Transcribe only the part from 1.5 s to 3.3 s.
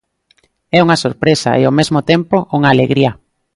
e, ao mesmo tempo, unha alegría.